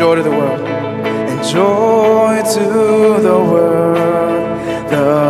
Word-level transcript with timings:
joy 0.00 0.14
to 0.14 0.22
the 0.22 0.30
world. 0.30 0.66
And 0.66 1.46
joy 1.46 2.40
to 2.54 3.20
the 3.20 3.38
world. 3.52 3.98
The 4.88 5.29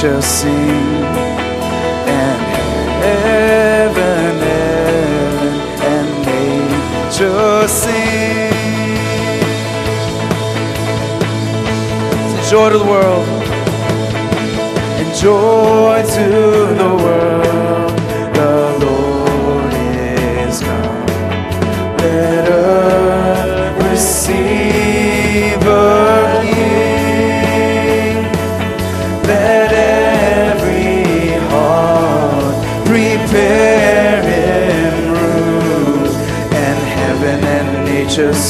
sing. 0.00 1.04
And 2.08 2.40
heaven, 3.04 4.38
heaven 4.48 5.54
and 5.92 6.08
nature 6.24 7.68
sing. 7.68 8.54
A 12.38 12.50
joy 12.50 12.70
to 12.70 12.78
the 12.78 12.84
world 12.84 13.28
and 15.00 15.14
joy 15.14 16.02
to 16.14 16.28
the 16.80 16.90
world. 17.04 17.49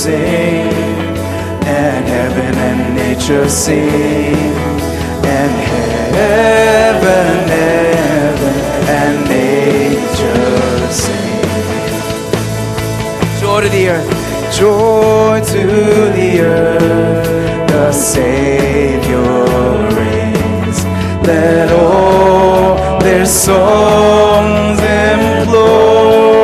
Sing, 0.02 0.72
and 1.78 2.04
heaven 2.08 2.54
and 2.68 2.80
nature 2.96 3.46
sing, 3.50 4.54
and 5.36 5.54
heaven, 6.16 7.48
heaven 7.58 8.56
and 8.98 9.16
nature 9.28 10.90
sing. 10.90 11.42
Joy 13.40 13.60
to 13.60 13.68
the 13.68 13.84
earth, 13.90 14.10
joy 14.58 15.42
to 15.52 15.64
the 16.18 16.30
earth, 16.40 17.68
the 17.68 17.92
Savior 17.92 19.20
reigns. 19.98 20.78
Let 21.28 21.68
all 21.72 23.00
their 23.00 23.26
songs 23.26 24.78
implore, 24.80 26.39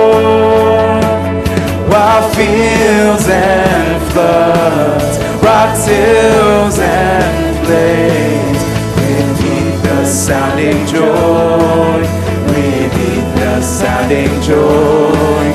fields 2.34 3.28
and 3.28 4.02
floods, 4.12 5.19
rocks, 5.42 5.86
hills 5.86 6.78
and 6.78 7.66
plains, 7.66 8.60
repeat 9.00 9.82
the 9.82 10.05
sounding 10.05 10.86
joy, 10.86 12.00
repeat 12.48 13.24
the 13.36 13.60
sounding 13.62 14.41
joy, 14.42 15.47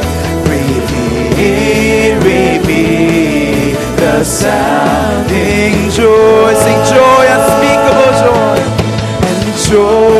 repeat, 0.49 2.16
repeat 2.23 3.75
the 3.97 4.23
sounding 4.23 5.89
joy, 5.89 6.53
sing 6.53 6.81
joy, 6.94 7.23
unspeakable 7.36 8.14
joy, 8.23 8.58
and 9.27 9.42
joy, 9.67 10.11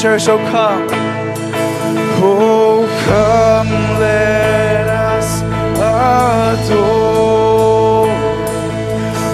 church, 0.00 0.28
oh 0.28 0.38
come. 0.50 0.88
Oh, 2.22 2.88
come, 3.04 3.68
let 4.00 4.88
us 4.88 5.42
adore. 5.76 6.80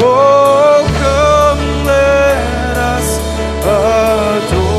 Oh, 0.04 0.86
come, 1.02 1.64
let 1.84 2.76
us 2.78 3.18
adore 4.46 4.70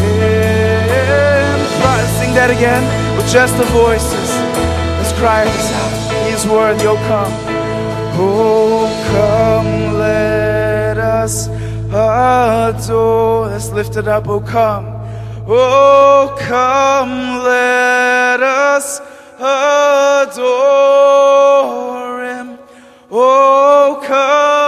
Him. 0.00 1.56
Right, 1.84 2.08
sing 2.18 2.32
that 2.32 2.48
again 2.50 2.82
with 3.18 3.28
just 3.30 3.58
the 3.58 3.64
voices. 3.64 4.30
Let's 4.96 5.12
cry 5.18 5.44
worthy, 6.54 6.86
oh 6.86 6.96
come. 7.08 7.32
Oh 8.16 8.86
come, 9.10 9.98
let 9.98 10.96
us 10.98 11.48
adore. 11.90 13.48
Let's 13.48 13.70
lift 13.70 13.96
it 13.96 14.06
up, 14.06 14.28
oh 14.28 14.40
come. 14.40 14.86
Oh 15.48 16.34
come, 16.38 17.42
let 17.44 18.40
us 18.40 19.00
adore 19.38 20.34
him. 22.24 22.58
Oh 23.10 24.00
come. 24.06 24.63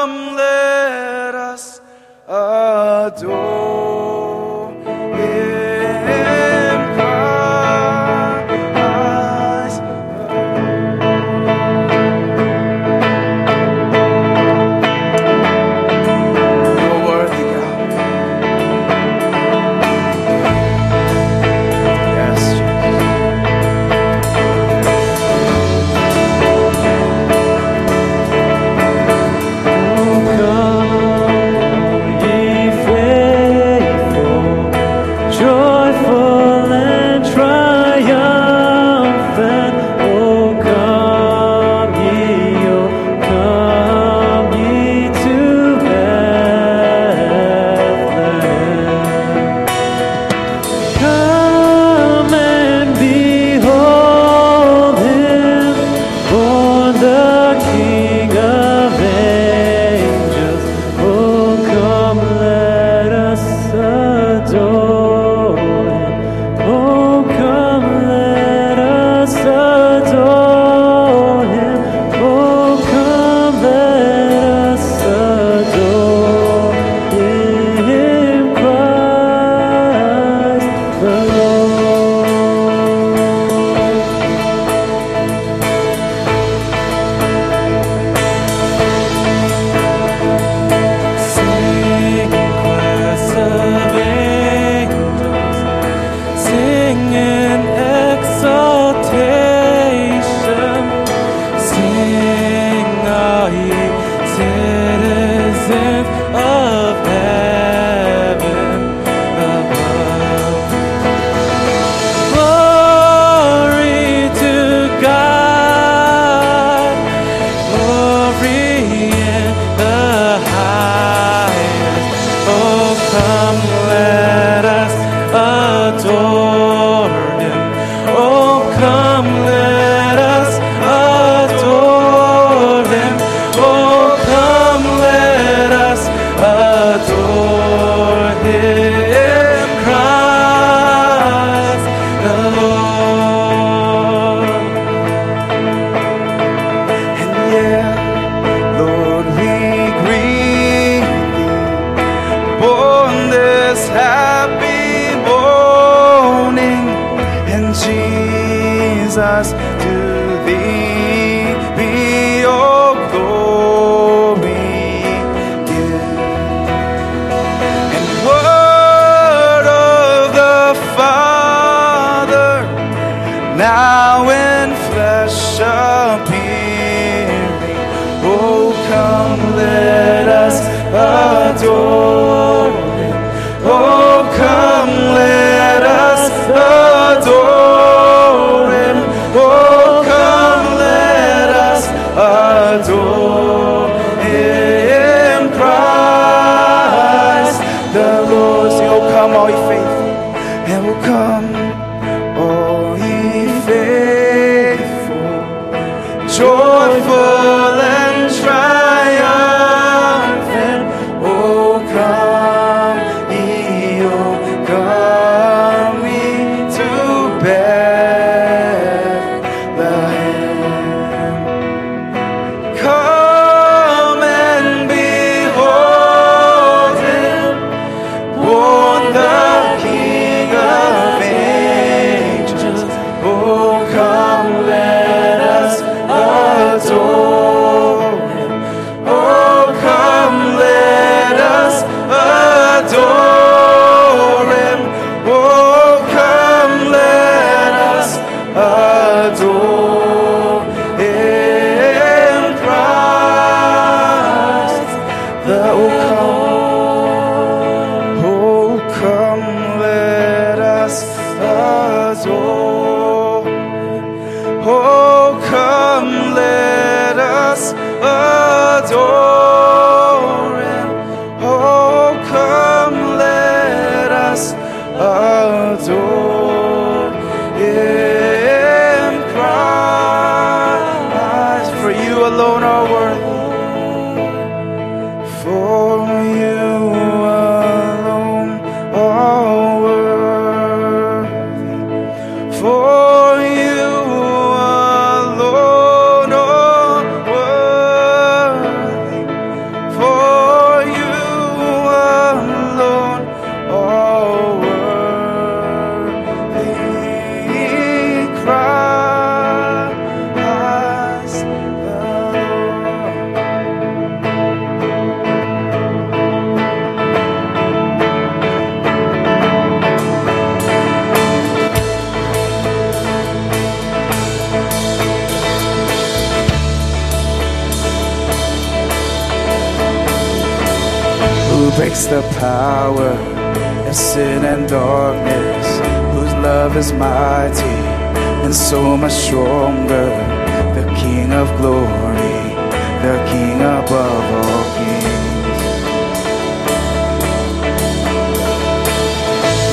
기도 249.37 249.66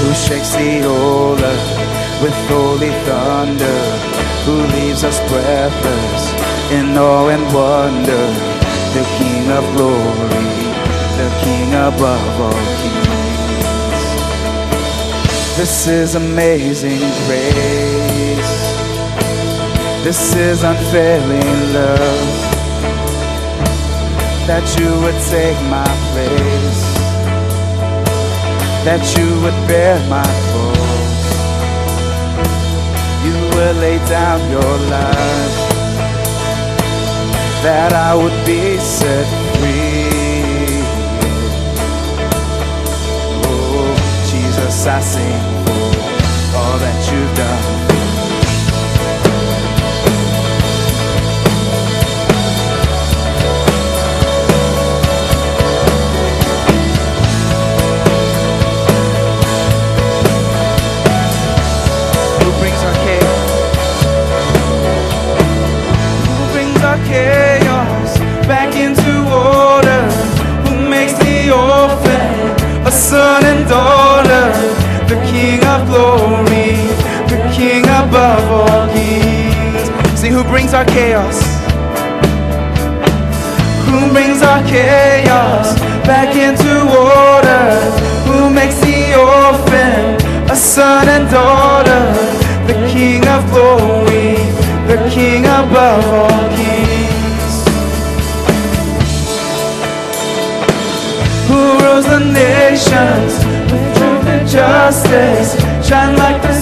who 0.04 0.14
shakes 0.14 0.52
the 0.56 0.84
old 0.84 1.40
earth 1.40 2.22
with 2.22 2.36
holy 2.52 2.92
thunder, 3.08 3.80
who 4.44 4.56
leaves 4.76 5.04
us 5.04 5.18
breathless 5.30 6.24
in 6.72 6.98
awe 6.98 7.30
and 7.30 7.46
wonder. 7.56 8.26
The 8.96 9.06
King 9.18 9.46
of 9.58 9.64
glory, 9.76 10.48
the 11.20 11.30
King 11.44 11.70
above 11.88 12.42
all 12.48 12.66
kings. 12.80 13.14
This 15.58 15.88
is 15.88 16.16
amazing 16.16 17.04
grace. 17.26 18.54
This 20.04 20.36
is 20.36 20.64
unfailing 20.64 21.74
love. 21.74 22.30
That 24.48 24.66
you 24.78 24.90
would 25.02 25.20
take 25.32 25.60
my 25.72 25.88
place. 26.12 26.93
That 28.86 29.02
you 29.16 29.26
would 29.42 29.60
bear 29.66 29.98
my 30.10 30.28
cross. 30.50 31.24
You 33.26 33.36
would 33.56 33.76
lay 33.78 33.98
down 34.10 34.40
your 34.52 34.78
life. 34.92 35.56
That 37.64 37.94
I 37.94 38.14
would 38.14 38.46
be 38.46 38.78
set 38.78 39.26
free. 39.56 40.84
Oh, 43.48 43.96
Jesus, 44.30 44.86
I 44.86 45.00
sing 45.00 45.66
for 45.66 46.58
all 46.58 46.78
that 46.78 47.12
you've 47.12 47.38
done. 47.38 47.93
Our 80.84 80.94
chaos? 80.94 81.40
Who 83.88 84.12
brings 84.12 84.42
our 84.42 84.64
chaos 84.64 85.80
back 86.06 86.36
into 86.36 86.74
order? 86.92 87.66
Who 88.28 88.50
makes 88.50 88.80
the 88.82 89.16
orphan 89.16 90.50
a 90.50 90.56
son 90.56 91.08
and 91.08 91.30
daughter? 91.30 92.04
The 92.68 92.74
King 92.92 93.26
of 93.28 93.44
glory, 93.52 94.36
the 94.88 95.10
King 95.10 95.46
above 95.46 96.06
all 96.06 96.50
kings. 96.58 97.54
Who 101.48 101.62
rules 101.84 102.06
the 102.06 102.20
nations 102.20 103.34
with 103.72 103.98
truth 103.98 104.28
and 104.36 104.48
justice? 104.48 105.50
Shine 105.88 106.16
like 106.18 106.42
the 106.42 106.53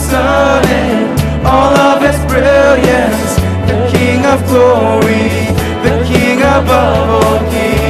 of 4.33 4.47
glory, 4.47 5.27
the 5.83 6.05
King 6.07 6.39
above 6.39 7.23
all 7.23 7.51
kings. 7.51 7.80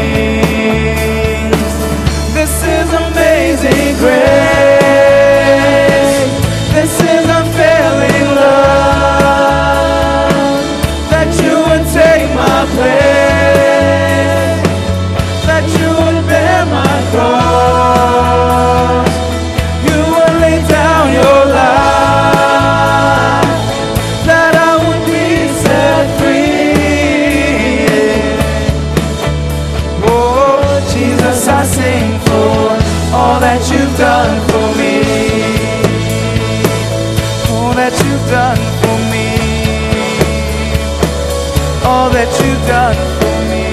All 41.92 42.10
that 42.10 42.32
you've 42.40 42.66
done 42.72 42.96
for 43.20 43.38
me. 43.52 43.66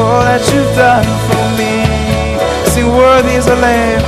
All 0.00 0.22
that 0.24 0.42
you've 0.50 0.74
done 0.74 1.08
for 1.28 1.44
me. 1.60 1.72
Sing, 2.72 2.88
worthy 2.88 3.34
is 3.36 3.44
the 3.44 3.56
Lamb. 3.56 4.02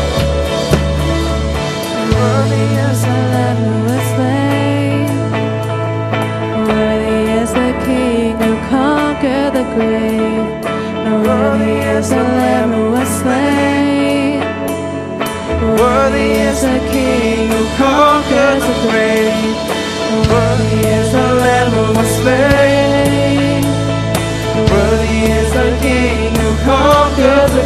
Worthy 2.17 2.67
is 2.89 3.01
the 3.05 3.19
Lamb 3.33 3.59
who 3.67 3.77
was 3.89 4.05
slain. 4.15 5.09
Worthy 6.65 7.21
is 7.41 7.51
the 7.53 7.71
King 7.85 8.33
who 8.41 8.53
conquered 8.73 9.53
the 9.53 9.65
grave. 9.77 10.49
Worthy 11.29 11.77
is 11.95 12.09
the 12.09 12.25
Lamb 12.41 12.71
who 12.73 12.85
was 12.97 13.11
slain. 13.21 14.41
Worthy 15.77 16.31
is 16.49 16.59
the 16.63 16.79
King 16.91 17.51
who 17.53 17.63
conquers 17.77 18.63
the 18.65 18.77
grave. 18.89 19.60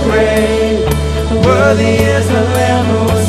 The. 0.06 0.84
Worthy 1.44 1.96
is 1.96 2.28
the 2.28 2.42
Lamb 2.56 2.86
who 2.86 3.23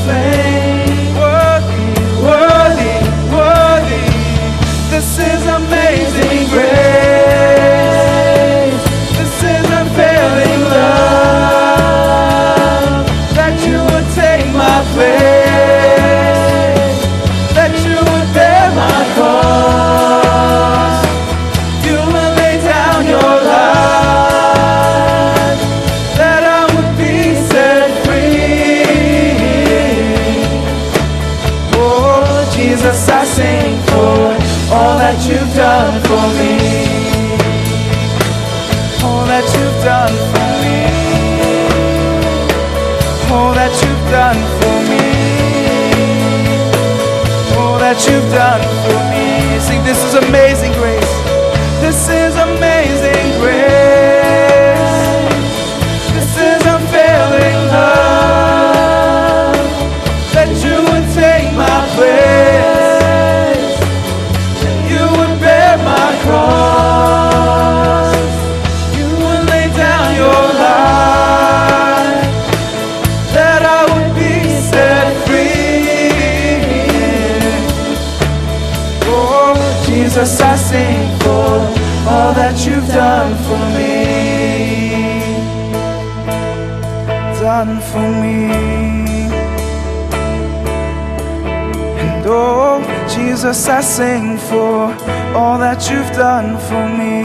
all 95.55 95.62
that 95.62 95.89
you've 95.89 96.12
done 96.17 96.57
for 96.67 96.85
me, 97.00 97.24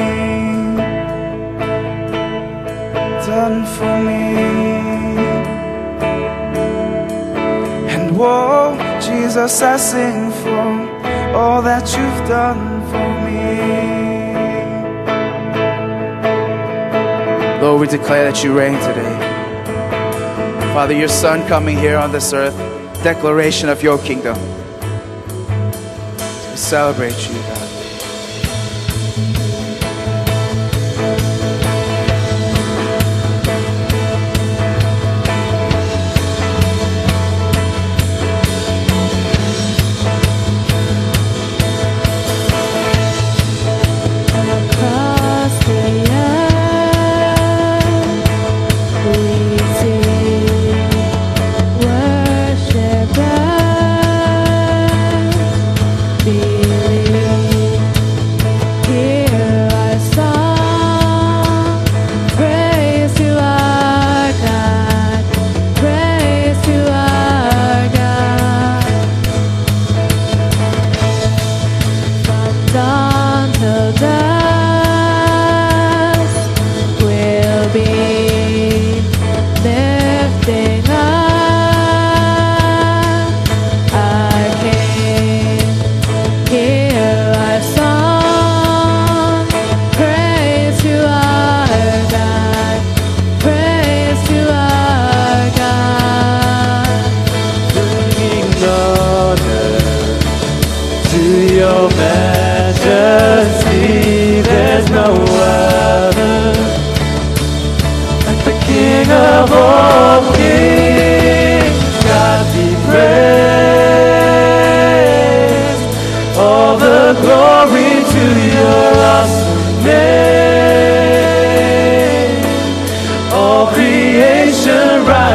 done 3.26 3.66
for 3.74 3.94
me. 4.06 4.22
And 7.90 8.16
whoa, 8.16 8.78
Jesus, 9.00 9.60
I 9.62 9.76
sing 9.76 10.30
for 10.42 11.36
all 11.36 11.60
that 11.62 11.82
you've 11.96 12.28
done 12.28 12.82
for 12.92 13.08
me. 13.26 13.40
Lord, 17.60 17.80
we 17.80 17.88
declare 17.88 18.30
that 18.30 18.44
you 18.44 18.56
reign 18.56 18.74
today. 18.74 19.16
Father, 20.72 20.94
your 20.94 21.08
Son 21.08 21.44
coming 21.48 21.76
here 21.76 21.96
on 21.98 22.12
this 22.12 22.32
earth, 22.32 22.56
declaration 23.02 23.68
of 23.68 23.82
your 23.82 23.98
kingdom. 23.98 24.38
We 26.50 26.56
celebrate 26.56 27.28
you, 27.28 27.34
God. 27.34 27.59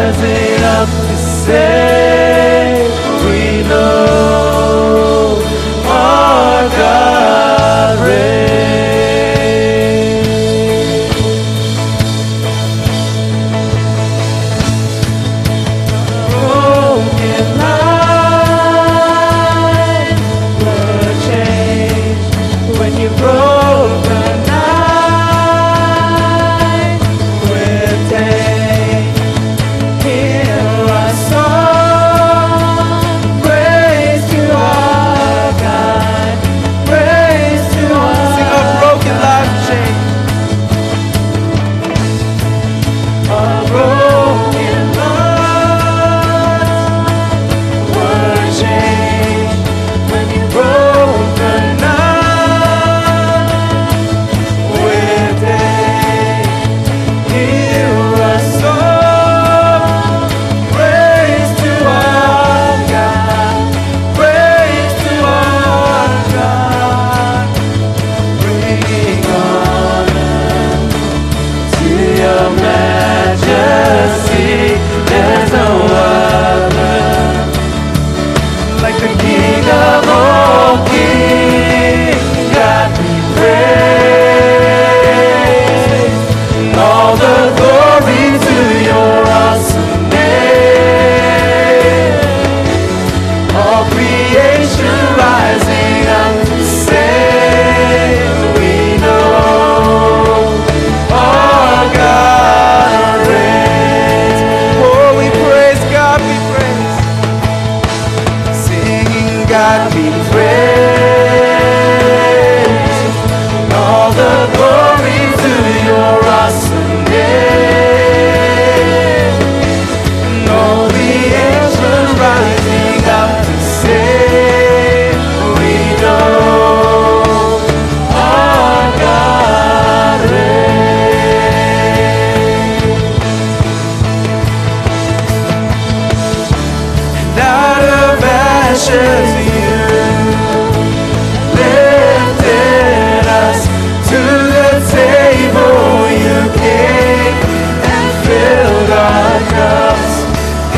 prazer 0.06 0.64
ao 0.64 0.86
te 0.86 1.18
ser. 1.18 1.95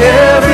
Every 0.08 0.47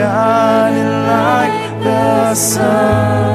shining 0.00 0.92
like 1.12 1.84
the 1.84 2.34
sun. 2.34 3.29